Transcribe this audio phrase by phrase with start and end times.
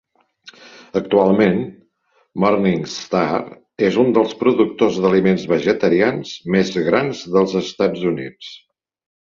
[0.99, 1.59] Actualment,
[2.43, 3.25] Morningstar
[3.89, 8.53] és un dels productors d'aliments vegetarians més gran dels Estats Units.